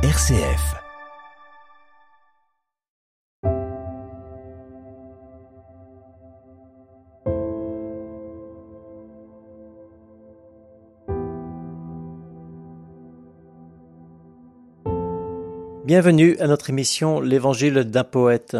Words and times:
RCF. 0.00 0.76
Bienvenue 15.84 16.36
à 16.38 16.46
notre 16.46 16.70
émission 16.70 17.20
L'Évangile 17.20 17.82
d'un 17.82 18.04
poète. 18.04 18.56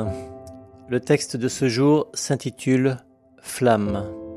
Le 0.88 0.98
texte 0.98 1.36
de 1.36 1.46
ce 1.46 1.68
jour 1.68 2.08
s'intitule 2.14 2.96
Flamme. 3.40 4.27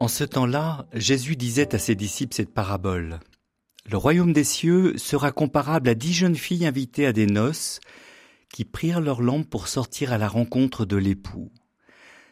En 0.00 0.06
ce 0.06 0.22
temps-là, 0.22 0.86
Jésus 0.92 1.34
disait 1.34 1.74
à 1.74 1.78
ses 1.78 1.96
disciples 1.96 2.34
cette 2.34 2.54
parabole. 2.54 3.18
Le 3.90 3.96
royaume 3.96 4.32
des 4.32 4.44
cieux 4.44 4.96
sera 4.96 5.32
comparable 5.32 5.88
à 5.88 5.94
dix 5.94 6.12
jeunes 6.12 6.36
filles 6.36 6.66
invitées 6.66 7.06
à 7.06 7.12
des 7.12 7.26
noces 7.26 7.80
qui 8.52 8.64
prirent 8.64 9.00
leur 9.00 9.20
lampe 9.20 9.48
pour 9.48 9.66
sortir 9.66 10.12
à 10.12 10.18
la 10.18 10.28
rencontre 10.28 10.84
de 10.84 10.96
l'époux. 10.96 11.50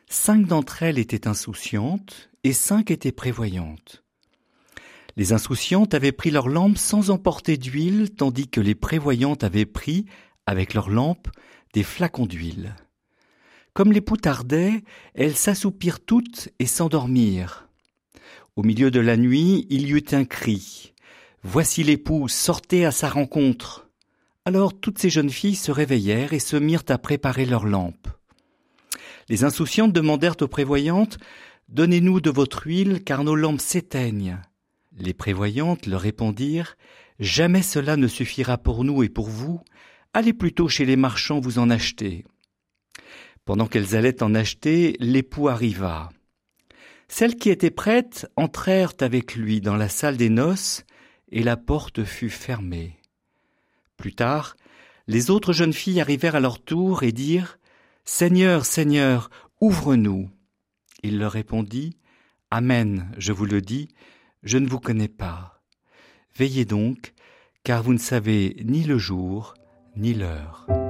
Cinq 0.08 0.46
d'entre 0.46 0.84
elles 0.84 0.98
étaient 0.98 1.26
insouciantes 1.26 2.30
et 2.44 2.52
cinq 2.52 2.92
étaient 2.92 3.10
prévoyantes. 3.10 4.04
Les 5.16 5.32
insouciantes 5.32 5.94
avaient 5.94 6.12
pris 6.12 6.30
leur 6.30 6.48
lampe 6.48 6.78
sans 6.78 7.10
emporter 7.10 7.56
d'huile, 7.56 8.10
tandis 8.14 8.48
que 8.48 8.60
les 8.60 8.74
prévoyantes 8.74 9.42
avaient 9.42 9.66
pris, 9.66 10.04
avec 10.44 10.74
leur 10.74 10.88
lampe, 10.88 11.28
des 11.72 11.82
flacons 11.82 12.26
d'huile. 12.26 12.76
Comme 13.72 13.92
l'époux 13.92 14.16
tardait, 14.16 14.84
elles 15.14 15.36
s'assoupirent 15.36 16.00
toutes 16.00 16.50
et 16.58 16.66
s'endormirent. 16.66 17.65
Au 18.56 18.62
milieu 18.62 18.90
de 18.90 19.00
la 19.00 19.16
nuit, 19.16 19.66
il 19.68 19.86
y 19.86 19.92
eut 19.92 20.04
un 20.12 20.24
cri. 20.24 20.94
Voici 21.42 21.84
l'époux, 21.84 22.26
sortez 22.26 22.86
à 22.86 22.90
sa 22.90 23.08
rencontre. 23.08 23.88
Alors 24.46 24.78
toutes 24.78 24.98
ces 24.98 25.10
jeunes 25.10 25.30
filles 25.30 25.56
se 25.56 25.70
réveillèrent 25.70 26.32
et 26.32 26.38
se 26.38 26.56
mirent 26.56 26.84
à 26.88 26.98
préparer 26.98 27.44
leurs 27.44 27.66
lampes. 27.66 28.08
Les 29.28 29.44
insouciantes 29.44 29.92
demandèrent 29.92 30.40
aux 30.40 30.48
prévoyantes, 30.48 31.18
Donnez-nous 31.68 32.20
de 32.20 32.30
votre 32.30 32.66
huile, 32.66 33.02
car 33.02 33.24
nos 33.24 33.34
lampes 33.34 33.60
s'éteignent. 33.60 34.38
Les 34.96 35.14
prévoyantes 35.14 35.86
leur 35.86 36.00
répondirent, 36.00 36.76
Jamais 37.18 37.62
cela 37.62 37.96
ne 37.96 38.08
suffira 38.08 38.58
pour 38.58 38.84
nous 38.84 39.02
et 39.02 39.08
pour 39.08 39.28
vous, 39.28 39.60
allez 40.12 40.32
plutôt 40.32 40.68
chez 40.68 40.84
les 40.84 40.96
marchands 40.96 41.40
vous 41.40 41.58
en 41.58 41.70
acheter. 41.70 42.24
Pendant 43.44 43.66
qu'elles 43.66 43.96
allaient 43.96 44.22
en 44.22 44.34
acheter, 44.34 44.96
l'époux 45.00 45.48
arriva. 45.48 46.10
Celles 47.08 47.36
qui 47.36 47.50
étaient 47.50 47.70
prêtes 47.70 48.30
entrèrent 48.36 48.94
avec 49.00 49.36
lui 49.36 49.60
dans 49.60 49.76
la 49.76 49.88
salle 49.88 50.16
des 50.16 50.28
noces, 50.28 50.84
et 51.30 51.42
la 51.42 51.56
porte 51.56 52.04
fut 52.04 52.30
fermée. 52.30 52.96
Plus 53.96 54.14
tard, 54.14 54.56
les 55.06 55.30
autres 55.30 55.52
jeunes 55.52 55.72
filles 55.72 56.00
arrivèrent 56.00 56.36
à 56.36 56.40
leur 56.40 56.62
tour 56.62 57.02
et 57.02 57.12
dirent 57.12 57.58
Seigneur, 58.04 58.64
Seigneur, 58.64 59.30
ouvre-nous. 59.60 60.30
Il 61.02 61.18
leur 61.18 61.32
répondit 61.32 61.96
Amen, 62.50 63.10
je 63.18 63.32
vous 63.32 63.46
le 63.46 63.60
dis, 63.60 63.88
je 64.42 64.58
ne 64.58 64.68
vous 64.68 64.80
connais 64.80 65.08
pas. 65.08 65.62
Veillez 66.36 66.64
donc, 66.64 67.14
car 67.64 67.82
vous 67.82 67.92
ne 67.92 67.98
savez 67.98 68.56
ni 68.64 68.84
le 68.84 68.98
jour 68.98 69.54
ni 69.96 70.14
l'heure. 70.14 70.85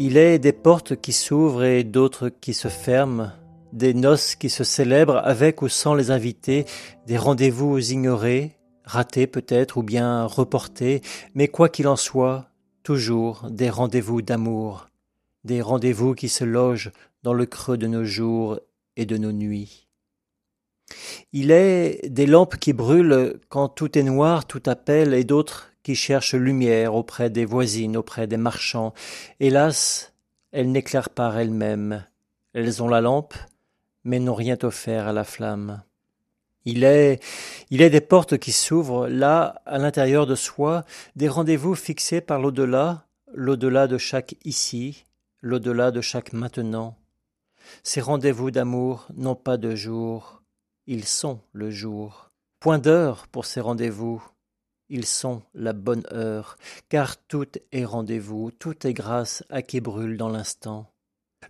Il 0.00 0.16
est 0.16 0.38
des 0.38 0.52
portes 0.52 0.94
qui 0.94 1.12
s'ouvrent 1.12 1.64
et 1.64 1.82
d'autres 1.82 2.28
qui 2.28 2.54
se 2.54 2.68
ferment, 2.68 3.32
des 3.72 3.94
noces 3.94 4.36
qui 4.36 4.48
se 4.48 4.62
célèbrent 4.62 5.20
avec 5.24 5.60
ou 5.60 5.68
sans 5.68 5.96
les 5.96 6.12
invités, 6.12 6.66
des 7.08 7.18
rendez-vous 7.18 7.80
ignorés, 7.80 8.52
ratés 8.84 9.26
peut-être 9.26 9.76
ou 9.78 9.82
bien 9.82 10.24
reportés, 10.24 11.02
mais 11.34 11.48
quoi 11.48 11.68
qu'il 11.68 11.88
en 11.88 11.96
soit, 11.96 12.48
toujours 12.84 13.48
des 13.50 13.70
rendez-vous 13.70 14.22
d'amour, 14.22 14.88
des 15.42 15.60
rendez-vous 15.60 16.14
qui 16.14 16.28
se 16.28 16.44
logent 16.44 16.92
dans 17.24 17.34
le 17.34 17.46
creux 17.46 17.76
de 17.76 17.88
nos 17.88 18.04
jours 18.04 18.60
et 18.96 19.04
de 19.04 19.16
nos 19.16 19.32
nuits. 19.32 19.88
Il 21.32 21.50
est 21.50 22.08
des 22.08 22.26
lampes 22.26 22.56
qui 22.56 22.72
brûlent 22.72 23.40
quand 23.48 23.68
tout 23.68 23.98
est 23.98 24.04
noir, 24.04 24.46
tout 24.46 24.62
appelle, 24.66 25.12
et 25.12 25.24
d'autres 25.24 25.72
qui 25.88 25.94
cherchent 25.94 26.34
lumière 26.34 26.94
auprès 26.94 27.30
des 27.30 27.46
voisines, 27.46 27.96
auprès 27.96 28.26
des 28.26 28.36
marchands. 28.36 28.92
Hélas, 29.40 30.12
elles 30.52 30.70
n'éclairent 30.70 31.08
pas 31.08 31.32
elles-mêmes. 31.34 32.04
Elles 32.52 32.82
ont 32.82 32.88
la 32.88 33.00
lampe, 33.00 33.32
mais 34.04 34.18
n'ont 34.18 34.34
rien 34.34 34.58
offert 34.64 35.08
à 35.08 35.14
la 35.14 35.24
flamme. 35.24 35.82
Il 36.66 36.84
est, 36.84 37.24
il 37.70 37.80
est 37.80 37.88
des 37.88 38.02
portes 38.02 38.36
qui 38.36 38.52
s'ouvrent 38.52 39.08
là, 39.08 39.62
à 39.64 39.78
l'intérieur 39.78 40.26
de 40.26 40.34
soi, 40.34 40.84
des 41.16 41.26
rendez-vous 41.26 41.74
fixés 41.74 42.20
par 42.20 42.38
l'au-delà, 42.38 43.06
l'au-delà 43.32 43.86
de 43.86 43.96
chaque 43.96 44.36
ici, 44.44 45.06
l'au-delà 45.40 45.90
de 45.90 46.02
chaque 46.02 46.34
maintenant. 46.34 46.98
Ces 47.82 48.02
rendez-vous 48.02 48.50
d'amour 48.50 49.06
n'ont 49.16 49.36
pas 49.36 49.56
de 49.56 49.74
jour, 49.74 50.42
ils 50.86 51.06
sont 51.06 51.40
le 51.54 51.70
jour. 51.70 52.30
Point 52.60 52.78
d'heure 52.78 53.26
pour 53.28 53.46
ces 53.46 53.62
rendez-vous, 53.62 54.22
ils 54.90 55.06
sont 55.06 55.42
la 55.54 55.72
bonne 55.72 56.04
heure, 56.12 56.56
car 56.88 57.16
tout 57.16 57.48
est 57.72 57.84
rendez-vous, 57.84 58.50
tout 58.50 58.86
est 58.86 58.94
grâce 58.94 59.44
à 59.50 59.62
qui 59.62 59.80
brûle 59.80 60.16
dans 60.16 60.28
l'instant. 60.28 60.90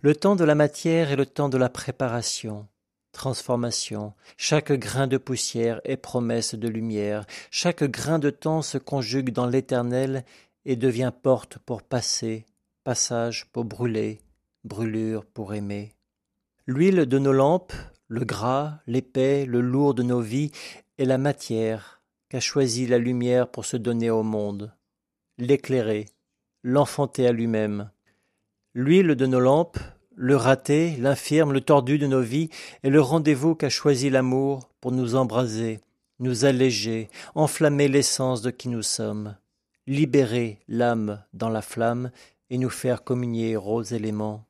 Le 0.01 0.15
temps 0.15 0.35
de 0.35 0.43
la 0.43 0.55
matière 0.55 1.11
est 1.11 1.15
le 1.15 1.25
temps 1.25 1.49
de 1.49 1.57
la 1.57 1.69
préparation, 1.69 2.67
transformation. 3.11 4.13
Chaque 4.37 4.71
grain 4.71 5.07
de 5.07 5.17
poussière 5.17 5.81
est 5.83 5.97
promesse 5.97 6.55
de 6.55 6.67
lumière. 6.67 7.25
Chaque 7.51 7.83
grain 7.83 8.19
de 8.19 8.29
temps 8.29 8.61
se 8.61 8.77
conjugue 8.77 9.31
dans 9.31 9.47
l'éternel 9.47 10.23
et 10.65 10.75
devient 10.75 11.11
porte 11.21 11.57
pour 11.59 11.81
passer, 11.81 12.45
passage 12.83 13.45
pour 13.51 13.65
brûler, 13.65 14.21
brûlure 14.63 15.25
pour 15.25 15.53
aimer. 15.53 15.95
L'huile 16.67 17.05
de 17.05 17.19
nos 17.19 17.33
lampes, 17.33 17.73
le 18.07 18.25
gras, 18.25 18.79
l'épais, 18.85 19.45
le 19.45 19.61
lourd 19.61 19.93
de 19.93 20.03
nos 20.03 20.21
vies 20.21 20.51
est 20.97 21.05
la 21.05 21.17
matière 21.17 21.98
qu'a 22.29 22.39
choisi 22.39 22.85
la 22.85 22.99
lumière 22.99 23.49
pour 23.49 23.65
se 23.65 23.75
donner 23.75 24.11
au 24.11 24.23
monde, 24.23 24.71
l'éclairer, 25.39 26.05
l'enfanter 26.63 27.27
à 27.27 27.31
lui-même. 27.31 27.89
L'huile 28.75 29.15
de 29.15 29.25
nos 29.25 29.39
lampes, 29.39 29.79
le 30.15 30.35
raté, 30.35 30.95
l'infirme, 30.97 31.53
le 31.53 31.61
tordu 31.61 31.97
de 31.97 32.05
nos 32.05 32.21
vies 32.21 32.49
est 32.83 32.89
le 32.89 33.01
rendez-vous 33.01 33.55
qu'a 33.55 33.69
choisi 33.69 34.09
l'amour 34.09 34.69
pour 34.79 34.91
nous 34.91 35.15
embraser, 35.15 35.79
nous 36.19 36.45
alléger, 36.45 37.09
enflammer 37.33 37.87
l'essence 37.87 38.41
de 38.41 38.51
qui 38.51 38.69
nous 38.69 38.83
sommes, 38.83 39.35
libérer 39.87 40.59
l'âme 40.67 41.23
dans 41.33 41.49
la 41.49 41.61
flamme 41.63 42.11
et 42.51 42.57
nous 42.57 42.69
faire 42.69 43.03
communier 43.03 43.57
aux 43.57 43.81
éléments. 43.81 44.45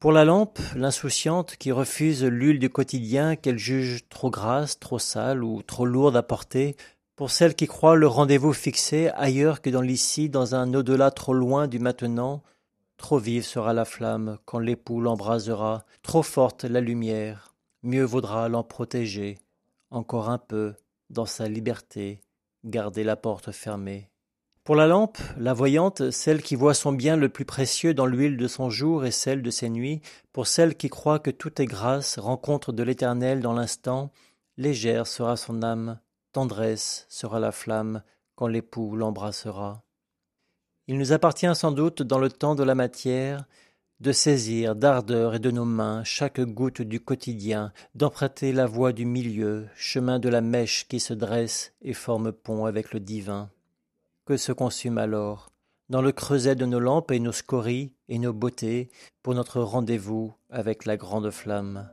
Pour 0.00 0.12
la 0.12 0.26
lampe, 0.26 0.58
l'insouciante 0.74 1.56
qui 1.56 1.72
refuse 1.72 2.22
l'huile 2.22 2.58
du 2.58 2.68
quotidien 2.68 3.34
qu'elle 3.34 3.58
juge 3.58 4.06
trop 4.10 4.30
grasse, 4.30 4.78
trop 4.78 4.98
sale 4.98 5.42
ou 5.42 5.62
trop 5.62 5.86
lourde 5.86 6.16
à 6.16 6.22
porter, 6.22 6.76
pour 7.16 7.30
celles 7.30 7.54
qui 7.54 7.66
croient 7.66 7.96
le 7.96 8.06
rendez-vous 8.06 8.52
fixé 8.52 9.08
ailleurs 9.14 9.62
que 9.62 9.70
dans 9.70 9.80
l'ici, 9.80 10.28
dans 10.28 10.54
un 10.54 10.72
au-delà 10.74 11.10
trop 11.10 11.32
loin 11.32 11.66
du 11.66 11.78
maintenant, 11.78 12.42
trop 12.98 13.18
vive 13.18 13.44
sera 13.44 13.72
la 13.72 13.86
flamme 13.86 14.38
quand 14.44 14.58
l'époux 14.58 15.00
l'embrasera, 15.00 15.86
trop 16.02 16.22
forte 16.22 16.64
la 16.64 16.82
lumière, 16.82 17.54
mieux 17.82 18.04
vaudra 18.04 18.50
l'en 18.50 18.62
protéger, 18.62 19.38
encore 19.90 20.28
un 20.28 20.38
peu, 20.38 20.74
dans 21.08 21.24
sa 21.24 21.48
liberté, 21.48 22.20
garder 22.64 23.02
la 23.02 23.16
porte 23.16 23.50
fermée. 23.50 24.10
Pour 24.62 24.74
la 24.74 24.86
lampe, 24.86 25.18
la 25.38 25.54
voyante, 25.54 26.10
celle 26.10 26.42
qui 26.42 26.56
voit 26.56 26.74
son 26.74 26.92
bien 26.92 27.16
le 27.16 27.28
plus 27.28 27.44
précieux 27.44 27.94
dans 27.94 28.04
l'huile 28.04 28.36
de 28.36 28.48
son 28.48 28.68
jour 28.68 29.06
et 29.06 29.12
celle 29.12 29.40
de 29.40 29.50
ses 29.50 29.70
nuits, 29.70 30.02
pour 30.32 30.46
celle 30.46 30.74
qui 30.74 30.90
croit 30.90 31.20
que 31.20 31.30
tout 31.30 31.62
est 31.62 31.66
grâce, 31.66 32.18
rencontre 32.18 32.72
de 32.72 32.82
l'éternel 32.82 33.40
dans 33.40 33.52
l'instant, 33.54 34.10
légère 34.58 35.06
sera 35.06 35.36
son 35.36 35.62
âme, 35.62 36.00
tendresse 36.36 37.06
sera 37.08 37.40
la 37.40 37.50
flamme 37.50 38.02
quand 38.34 38.46
l'époux 38.46 38.94
l'embrassera. 38.94 39.82
Il 40.86 40.98
nous 40.98 41.12
appartient 41.12 41.54
sans 41.54 41.72
doute 41.72 42.02
dans 42.02 42.18
le 42.18 42.28
temps 42.28 42.54
de 42.54 42.62
la 42.62 42.74
matière 42.74 43.46
de 44.00 44.12
saisir 44.12 44.76
d'ardeur 44.76 45.36
et 45.36 45.38
de 45.38 45.50
nos 45.50 45.64
mains 45.64 46.04
chaque 46.04 46.42
goutte 46.42 46.82
du 46.82 47.00
quotidien, 47.00 47.72
d'emprunter 47.94 48.52
la 48.52 48.66
voie 48.66 48.92
du 48.92 49.06
milieu, 49.06 49.66
chemin 49.74 50.18
de 50.18 50.28
la 50.28 50.42
mèche 50.42 50.86
qui 50.88 51.00
se 51.00 51.14
dresse 51.14 51.72
et 51.80 51.94
forme 51.94 52.32
pont 52.32 52.66
avec 52.66 52.92
le 52.92 53.00
divin. 53.00 53.48
Que 54.26 54.36
se 54.36 54.52
consume 54.52 54.98
alors 54.98 55.48
dans 55.88 56.02
le 56.02 56.12
creuset 56.12 56.54
de 56.54 56.66
nos 56.66 56.80
lampes 56.80 57.12
et 57.12 57.18
nos 57.18 57.32
scories 57.32 57.94
et 58.10 58.18
nos 58.18 58.34
beautés, 58.34 58.90
pour 59.22 59.34
notre 59.34 59.62
rendez-vous 59.62 60.34
avec 60.50 60.84
la 60.84 60.98
grande 60.98 61.30
flamme? 61.30 61.88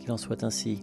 Qu'il 0.00 0.10
en 0.10 0.16
soit 0.16 0.42
ainsi. 0.42 0.82